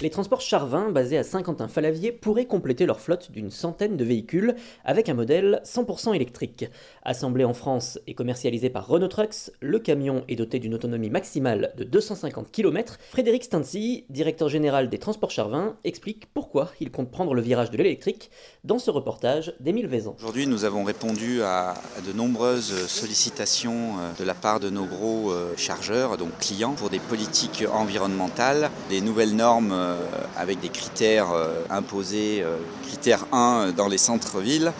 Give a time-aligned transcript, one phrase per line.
[0.00, 5.08] Les transports Charvin, basés à Saint-Quentin-Falavier, pourraient compléter leur flotte d'une centaine de véhicules avec
[5.08, 6.66] un modèle 100% électrique.
[7.04, 11.72] Assemblé en France et commercialisé par Renault Trucks, le camion est doté d'une autonomie maximale
[11.76, 12.98] de 250 km.
[13.10, 17.76] Frédéric Stancy, directeur général des transports Charvin, explique pourquoi il compte prendre le virage de
[17.76, 18.30] l'électrique
[18.64, 20.16] dans ce reportage d'Émile Vaison.
[20.18, 25.30] Aujourd'hui, nous avons répondu à de nombreuses sollicitations euh, de la part de nos gros
[25.30, 29.96] euh, chargeurs, donc clients, pour des politiques environnementales, des nouvelles normes euh,
[30.36, 31.28] avec des critères
[31.70, 32.44] imposés,
[32.88, 34.72] critère 1 dans les centres-villes,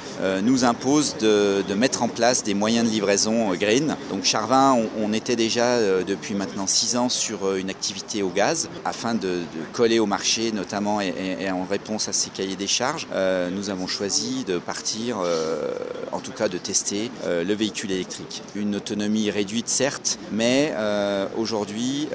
[0.42, 3.96] nous impose de, mettre en place des moyens de livraison green.
[4.10, 8.68] Donc Charvin, on, on était déjà depuis maintenant 6 ans sur une activité au gaz
[8.84, 9.40] afin de,
[9.72, 13.06] coller au marché, notamment et, et, en réponse à ces cahiers des charges.
[13.52, 15.72] nous avons choisi de partir, euh,
[16.12, 18.42] en tout cas de tester euh, le véhicule électrique.
[18.54, 22.08] Une autonomie réduite certes, mais euh, aujourd'hui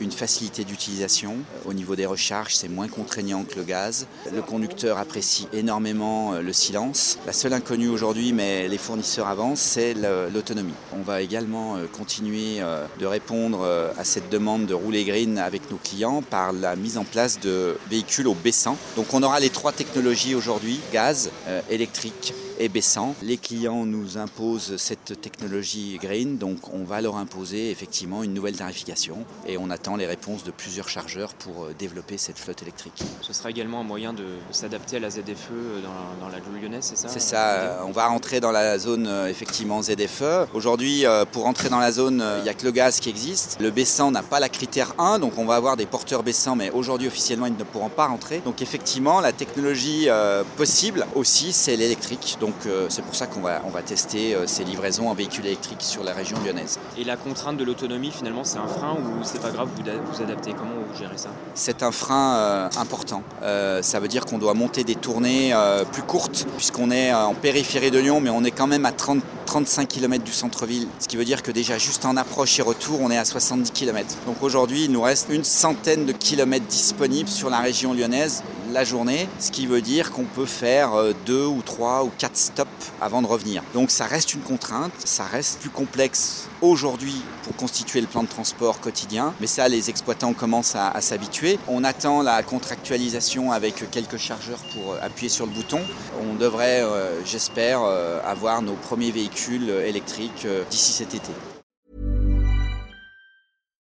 [0.00, 1.36] une facilité d'utilisation.
[1.64, 4.06] Au niveau des recharges, c'est moins contraignant que le gaz.
[4.32, 7.18] Le conducteur apprécie énormément le silence.
[7.26, 9.94] La seule inconnue aujourd'hui, mais les fournisseurs avancent, c'est
[10.32, 10.72] l'autonomie.
[10.92, 12.60] On va également continuer
[12.98, 13.64] de répondre
[13.98, 17.76] à cette demande de rouler green avec nos clients par la mise en place de
[17.90, 18.76] véhicules au baissant.
[18.96, 23.14] Donc on aura les trois technologies aujourd'hui, gaz, euh, électrique et baissant.
[23.22, 28.56] Les clients nous imposent cette technologie green, donc on va leur imposer effectivement une nouvelle
[28.56, 33.02] tarification et on attend les réponses de plusieurs chargeurs pour euh, développer cette flotte électrique.
[33.20, 36.84] Ce sera également un moyen de s'adapter à la ZFE dans, dans la Joule lyonnaise,
[36.84, 40.48] c'est ça C'est ça, on va rentrer dans la zone euh, effectivement ZFE.
[40.54, 43.58] Aujourd'hui, pour rentrer dans la zone, il n'y a que le gaz qui existe.
[43.60, 46.70] Le baissant n'a pas la critère 1, donc on va avoir des porteurs baissants, mais
[46.70, 48.40] aujourd'hui officiellement ils ne pourront pas rentrer.
[48.44, 50.08] Donc effectivement, la technologie
[50.56, 52.36] possible aussi, c'est l'électrique.
[52.46, 55.46] Donc euh, c'est pour ça qu'on va, on va tester euh, ces livraisons en véhicules
[55.46, 56.78] électriques sur la région lyonnaise.
[56.96, 60.22] Et la contrainte de l'autonomie, finalement, c'est un frein ou c'est pas grave, vous vous
[60.22, 60.52] adaptez?
[60.52, 61.30] Comment vous gérez ça?
[61.54, 63.24] C'est un frein euh, important.
[63.40, 65.52] ça veut dire qu'on doit monter des tournées
[65.90, 69.20] plus courtes, puisqu'on est en périphérie de Lyon, mais on est quand même à 30,
[69.46, 70.86] 35 km du centre-ville.
[71.00, 73.72] Ce qui veut dire que déjà, juste en approche et retour, on est à 70
[73.72, 74.14] km.
[74.26, 78.44] Donc aujourd'hui, il nous reste une centaine de kilomètres disponibles sur la région lyonnaise
[78.84, 80.90] journée, ce qui veut dire qu'on peut faire
[81.24, 82.70] deux ou trois ou quatre stops
[83.00, 83.62] avant de revenir.
[83.74, 88.28] Donc ça reste une contrainte, ça reste plus complexe aujourd'hui pour constituer le plan de
[88.28, 91.58] transport quotidien, mais ça les exploitants commencent à, s'habituer.
[91.68, 95.80] On attend la contractualisation avec quelques chargeurs pour appuyer sur le bouton.
[96.20, 101.32] On devrait, euh, j'espère, euh, avoir nos premiers véhicules électriques euh, d'ici cet été.